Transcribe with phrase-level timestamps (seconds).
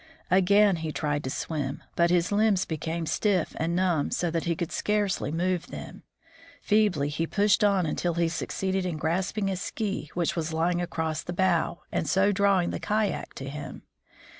[0.31, 4.55] Again he tried to swim, but his limbs became stiff and numb so that he
[4.55, 6.01] could scarcely move them.
[6.59, 11.21] Feebly he pushed on until he succeeded in grasping a ski which was lying across
[11.21, 13.83] the bow, and so drawing the kayak to him.